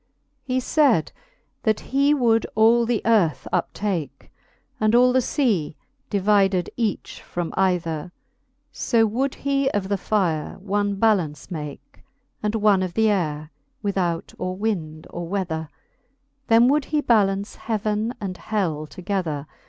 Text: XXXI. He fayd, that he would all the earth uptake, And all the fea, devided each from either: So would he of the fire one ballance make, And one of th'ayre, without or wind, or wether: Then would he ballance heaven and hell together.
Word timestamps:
XXXI. 0.01 0.45
He 0.45 0.57
fayd, 0.59 1.11
that 1.61 1.79
he 1.93 2.11
would 2.15 2.47
all 2.55 2.87
the 2.87 3.03
earth 3.05 3.47
uptake, 3.53 4.31
And 4.79 4.95
all 4.95 5.13
the 5.13 5.21
fea, 5.21 5.75
devided 6.09 6.71
each 6.75 7.21
from 7.21 7.53
either: 7.55 8.11
So 8.71 9.05
would 9.05 9.35
he 9.35 9.69
of 9.69 9.89
the 9.89 9.99
fire 9.99 10.57
one 10.57 10.95
ballance 10.95 11.51
make, 11.51 12.03
And 12.41 12.55
one 12.55 12.81
of 12.81 12.95
th'ayre, 12.95 13.51
without 13.83 14.33
or 14.39 14.55
wind, 14.55 15.05
or 15.11 15.27
wether: 15.27 15.69
Then 16.47 16.67
would 16.69 16.85
he 16.85 16.99
ballance 16.99 17.53
heaven 17.57 18.15
and 18.19 18.37
hell 18.37 18.87
together. 18.87 19.45